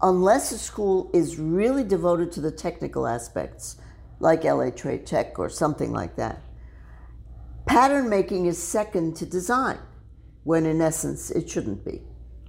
Unless 0.02 0.52
a 0.52 0.58
school 0.58 1.10
is 1.13 1.38
really 1.38 1.84
devoted 1.84 2.32
to 2.32 2.41
the 2.41 2.52
technical 2.52 3.08
aspects, 3.08 3.78
like 4.19 4.43
LA 4.43 4.69
Trade 4.69 5.06
Tech 5.06 5.38
or 5.39 5.50
something 5.50 5.91
like 5.91 6.15
that, 6.15 6.41
pattern 7.65 8.10
making 8.10 8.45
is 8.45 8.62
second 8.62 9.15
to 9.17 9.26
design, 9.26 9.80
when 10.43 10.65
in 10.65 10.82
essence 10.82 11.32
it 11.32 11.49
shouldn't 11.49 11.86
be. 11.86 12.01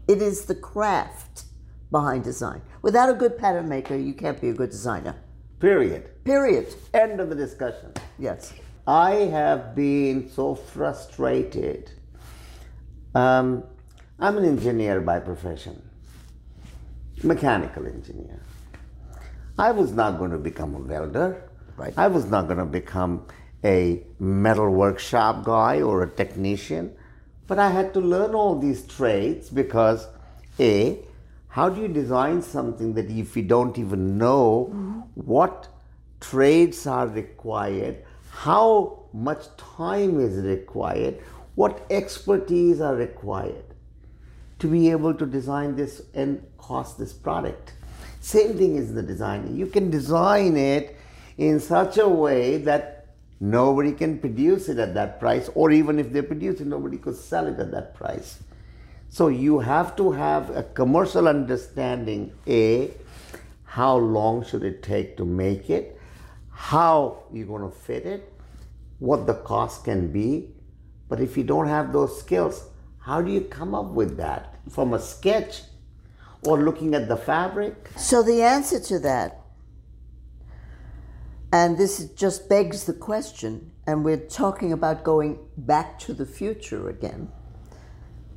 It 0.09 0.21
is 0.21 0.45
the 0.45 0.55
craft 0.55 1.45
behind 1.91 2.25
design. 2.25 2.63
Without 2.83 3.09
a 3.09 3.15
good 3.15 3.39
pattern 3.39 3.69
maker, 3.69 3.97
you 3.97 4.15
can't 4.15 4.41
be 4.41 4.49
a 4.49 4.55
good 4.55 4.71
designer. 4.71 5.15
Period. 5.61 6.25
Period. 6.25 6.75
End 6.93 7.21
of 7.21 7.29
the 7.29 7.37
discussion. 7.37 7.93
Yes. 8.19 8.53
I 8.87 9.13
have 9.31 9.77
been 9.77 10.29
so 10.29 10.57
frustrated. 10.57 11.93
Um, 13.15 13.63
I'm 14.19 14.39
an 14.39 14.45
engineer 14.45 15.01
by 15.01 15.21
profession, 15.21 15.81
mechanical 17.23 17.87
engineer. 17.87 18.41
I 19.59 19.71
was 19.71 19.93
not 19.93 20.19
going 20.19 20.31
to 20.31 20.39
become 20.39 20.75
a 20.75 20.79
welder. 20.79 21.51
Right. 21.77 21.95
I 21.97 22.09
was 22.09 22.25
not 22.27 22.47
going 22.47 22.59
to 22.59 22.65
become 22.65 23.27
a 23.65 24.03
metal 24.19 24.71
workshop 24.71 25.45
guy 25.45 25.83
or 25.83 26.03
a 26.03 26.11
technician. 26.11 26.97
But 27.47 27.59
I 27.59 27.71
had 27.71 27.93
to 27.95 28.01
learn 28.01 28.35
all 28.35 28.59
these 28.59 28.87
trades 28.87 29.51
because, 29.51 30.07
A, 30.59 30.99
how 31.49 31.69
do 31.69 31.83
you 31.83 31.89
design 31.89 32.41
something 32.41 32.95
that 32.95 33.11
if 33.11 33.37
you 33.37 33.43
don't 33.43 33.79
even 33.79 34.17
know 34.17 35.05
what 35.15 35.69
trades 36.21 36.87
are 36.87 37.07
required, 37.07 38.05
how 38.31 39.01
much 39.13 39.55
time 39.57 40.19
is 40.21 40.43
required, 40.43 41.19
what 41.55 41.85
expertise 41.91 42.81
are 42.81 42.95
required 42.95 43.65
to 44.59 44.67
be 44.67 44.91
able 44.91 45.13
to 45.13 45.27
design 45.27 45.77
this 45.77 46.03
and 46.15 46.43
cost 46.57 46.99
this 46.99 47.13
product? 47.13 47.75
Same 48.21 48.57
thing 48.57 48.77
is 48.77 48.95
the 48.95 49.03
design. 49.03 49.55
You 49.55 49.67
can 49.67 49.91
design 49.91 50.57
it 50.57 50.97
in 51.37 51.61
such 51.61 51.99
a 51.99 52.09
way 52.09 52.59
that 52.59 52.92
nobody 53.43 53.91
can 53.91 54.21
produce 54.21 54.69
it 54.69 54.79
at 54.79 54.95
that 54.95 55.19
price, 55.19 55.51
or 55.57 55.73
even 55.73 55.99
if 55.99 56.13
they 56.13 56.23
produce 56.23 56.61
it, 56.61 56.67
nobody 56.69 56.97
could 56.97 57.17
sell 57.17 57.49
it 57.49 57.59
at 57.59 57.73
that 57.73 57.93
price. 57.93 58.39
So 59.09 59.27
you 59.27 59.59
have 59.59 59.97
to 59.97 60.13
have 60.13 60.57
a 60.57 60.63
commercial 60.63 61.27
understanding 61.27 62.33
A, 62.47 62.93
how 63.65 63.97
long 63.97 64.45
should 64.45 64.63
it 64.63 64.83
take 64.83 65.17
to 65.17 65.25
make 65.25 65.71
it, 65.71 65.99
how 66.51 67.25
you're 67.33 67.49
going 67.49 67.69
to 67.69 67.77
fit 67.77 68.07
it, 68.07 68.33
what 69.01 69.27
the 69.27 69.35
cost 69.35 69.85
can 69.85 70.13
be. 70.13 70.55
But 71.09 71.21
if 71.21 71.37
you 71.37 71.43
don't 71.43 71.67
have 71.67 71.93
those 71.93 72.19
skills, 72.19 72.69
how 73.01 73.21
do 73.21 73.33
you 73.33 73.41
come 73.41 73.75
up 73.75 73.87
with 73.87 74.17
that 74.19 74.55
from 74.71 74.95
a 74.95 75.01
sketch 75.01 75.63
or 76.47 76.63
looking 76.63 76.95
at 76.95 77.09
the 77.09 77.17
fabric? 77.17 77.91
So 77.97 78.23
the 78.23 78.43
answer 78.43 78.79
to 78.79 79.01
that, 79.01 79.42
and 81.53 81.77
this 81.77 82.09
just 82.17 82.49
begs 82.49 82.85
the 82.85 82.95
question, 82.95 83.71
and 83.87 84.05
we're 84.05 84.17
talking 84.17 84.73
about 84.73 85.05
going 85.05 85.39
back 85.57 85.99
to 85.99 86.15
the 86.15 86.25
future 86.25 86.89
again. 86.89 87.31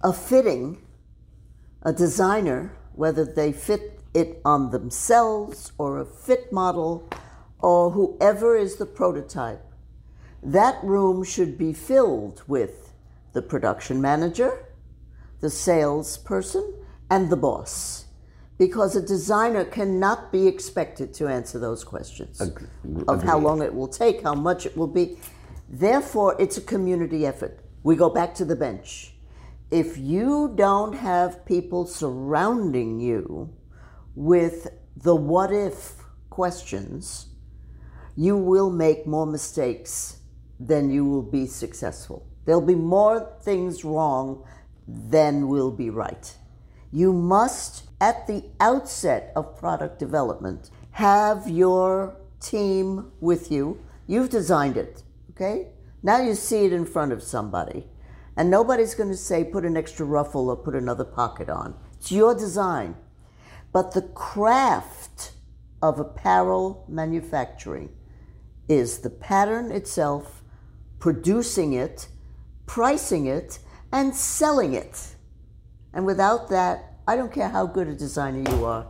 A 0.04 0.12
fitting, 0.12 0.82
a 1.82 1.93
designer, 1.93 2.78
whether 2.93 3.23
they 3.23 3.54
fit 3.54 4.01
it 4.13 4.41
on 4.43 4.71
themselves 4.71 5.71
or 5.78 5.99
a 5.99 6.06
fit 6.06 6.51
model 6.51 7.10
or 7.60 7.91
whoever 7.91 8.58
is 8.58 8.75
the 8.75 8.86
prototype, 8.86 9.63
that 10.43 10.84
room 10.84 11.23
should 11.23 11.58
be 11.58 11.73
filled 11.73 12.43
with 12.47 12.93
the 13.34 13.41
production 13.41 14.01
manager, 14.01 14.65
the 15.39 15.49
salesperson, 15.49 16.73
and 17.10 17.30
the 17.30 17.38
boss. 17.38 18.05
Because 18.58 18.96
a 18.96 19.02
designer 19.02 19.65
cannot 19.65 20.32
be 20.32 20.48
expected 20.48 21.13
to 21.15 21.28
answer 21.28 21.60
those 21.60 21.84
questions 21.84 22.41
of 23.08 23.24
how 23.24 23.38
long 23.38 23.62
it 23.62 23.74
will 23.74 23.88
take, 23.89 24.22
how 24.24 24.34
much 24.34 24.65
it 24.65 24.78
will 24.78 24.88
be. 24.88 25.18
Therefore, 25.68 26.36
it's 26.39 26.58
a 26.58 26.62
community 26.62 27.26
effort. 27.26 27.60
We 27.84 27.96
go 27.96 28.10
back 28.10 28.34
to 28.36 28.46
the 28.46 28.56
bench. 28.56 29.12
if 29.72 29.98
you 29.98 30.54
don't 30.56 30.94
have 30.94 31.46
people 31.46 31.86
surrounding 31.86 33.00
you 33.00 33.54
with 34.15 34.68
the 34.96 35.15
what 35.15 35.52
if 35.52 35.96
questions, 36.30 37.28
you 38.15 38.38
will 38.38 38.70
make 38.70 39.06
more 39.06 39.26
mistakes 39.26 40.20
than 40.60 40.89
you 40.89 41.04
will 41.04 41.24
be 41.24 41.46
successful. 41.46 42.26
There'll 42.46 42.62
be 42.62 42.76
more 42.76 43.34
things 43.41 43.84
wrong 43.84 44.46
than 44.88 45.48
will 45.48 45.72
be 45.72 45.89
right. 45.89 46.34
You 46.91 47.12
must, 47.12 47.85
at 48.00 48.28
the 48.28 48.44
outset 48.60 49.32
of 49.36 49.58
product 49.58 50.00
development, 50.00 50.70
have 50.92 51.50
your 51.50 52.18
team 52.40 53.12
with 53.20 53.52
you. 53.52 53.82
You've 54.08 54.30
designed 54.30 54.78
it, 54.78 55.04
okay? 55.32 55.70
Now 56.04 56.22
you 56.22 56.36
see 56.36 56.66
it 56.66 56.74
in 56.74 56.86
front 56.86 57.12
of 57.12 57.24
somebody. 57.24 57.88
And 58.38 58.50
nobody's 58.50 58.96
going 58.96 59.10
to 59.10 59.18
say, 59.18 59.44
put 59.44 59.66
an 59.66 59.78
extra 59.78 60.06
ruffle 60.06 60.50
or 60.50 60.58
put 60.58 60.76
another 60.76 61.06
pocket 61.06 61.50
on. 61.50 61.76
It's 61.94 62.12
your 62.12 62.36
design. 62.36 62.96
But 63.72 63.94
the 63.94 64.02
craft 64.02 65.32
of 65.82 66.00
apparel 66.00 66.86
manufacturing 66.88 67.90
is 68.68 69.00
the 69.00 69.10
pattern 69.10 69.72
itself, 69.72 70.44
producing 71.00 71.74
it, 71.74 72.08
pricing 72.66 73.26
it, 73.26 73.60
and 73.92 74.16
selling 74.16 74.74
it. 74.74 75.16
And 75.94 76.06
without 76.06 76.50
that, 76.50 76.95
I 77.08 77.15
don't 77.15 77.32
care 77.32 77.50
how 77.50 77.68
good 77.68 77.88
a 77.88 77.96
designer 77.96 78.50
you 78.52 78.65
are, 78.65 78.88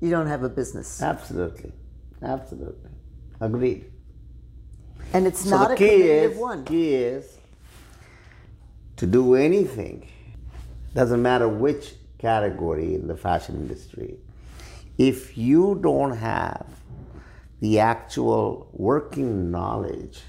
you 0.00 0.10
don't 0.10 0.26
have 0.26 0.42
a 0.42 0.48
business. 0.48 1.02
Absolutely. 1.02 1.72
Absolutely. 2.22 2.90
Agreed. 3.40 3.90
And 5.12 5.26
it's 5.26 5.40
So 5.40 5.50
not 5.50 5.68
the 5.68 5.74
a 5.74 5.76
creative 5.76 6.32
is, 6.32 6.38
one. 6.38 6.64
key 6.64 6.94
is 6.94 7.38
to 8.96 9.06
do 9.06 9.34
anything, 9.34 10.08
doesn't 10.94 11.22
matter 11.22 11.48
which 11.48 11.94
category 12.18 12.94
in 12.94 13.06
the 13.06 13.16
fashion 13.16 13.56
industry, 13.56 14.16
if 14.98 15.36
you 15.36 15.78
don't 15.82 16.16
have 16.16 16.66
the 17.60 17.78
actual 17.80 18.68
working 18.72 19.50
knowledge 19.50 20.20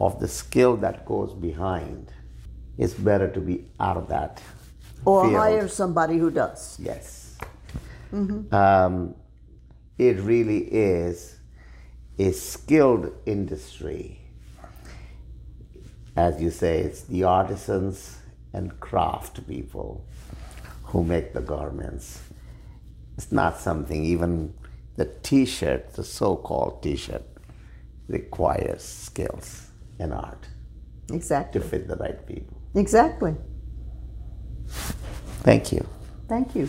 of 0.00 0.18
the 0.20 0.28
skill 0.28 0.76
that 0.78 1.04
goes 1.04 1.32
behind, 1.34 2.12
it's 2.78 2.94
better 2.94 3.28
to 3.30 3.40
be 3.40 3.66
out 3.78 3.96
of 3.96 4.08
that. 4.08 4.40
Or 5.04 5.24
field. 5.24 5.36
hire 5.36 5.68
somebody 5.68 6.18
who 6.18 6.30
does. 6.30 6.78
Yes. 6.80 7.36
Um, 8.12 9.14
it 9.98 10.18
really 10.20 10.58
is 10.58 11.36
a 12.18 12.32
skilled 12.32 13.12
industry. 13.26 14.20
As 16.16 16.40
you 16.42 16.50
say, 16.50 16.80
it's 16.80 17.02
the 17.02 17.24
artisans 17.24 18.18
and 18.52 18.78
craft 18.80 19.46
people 19.46 20.04
who 20.84 21.04
make 21.04 21.32
the 21.32 21.40
garments. 21.40 22.20
It's 23.16 23.30
not 23.30 23.58
something, 23.58 24.04
even 24.04 24.52
the 24.96 25.04
t 25.22 25.44
shirt, 25.46 25.92
the 25.94 26.02
so 26.04 26.36
called 26.36 26.82
t 26.82 26.96
shirt, 26.96 27.22
requires 28.08 28.82
skills 28.82 29.68
and 29.98 30.12
art 30.12 30.48
Exactly. 31.12 31.60
to 31.60 31.66
fit 31.66 31.86
the 31.86 31.96
right 31.96 32.26
people. 32.26 32.56
Exactly. 32.74 33.34
Thank 35.42 35.72
you. 35.72 35.86
Thank 36.28 36.54
you. 36.54 36.68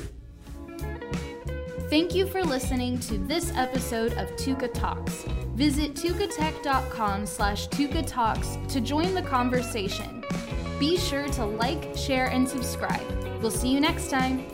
Thank 1.89 2.15
you 2.15 2.25
for 2.25 2.41
listening 2.41 2.99
to 3.01 3.17
this 3.17 3.51
episode 3.55 4.13
of 4.13 4.29
Tuka 4.37 4.73
Talks. 4.73 5.25
Visit 5.55 5.93
tukatech.com 5.93 7.25
slash 7.25 7.67
Tuka 7.67 8.07
Talks 8.07 8.57
to 8.69 8.79
join 8.79 9.13
the 9.13 9.21
conversation. 9.21 10.23
Be 10.79 10.97
sure 10.97 11.27
to 11.27 11.45
like, 11.45 11.95
share, 11.95 12.27
and 12.27 12.47
subscribe. 12.47 13.05
We'll 13.41 13.51
see 13.51 13.69
you 13.69 13.81
next 13.81 14.09
time. 14.09 14.45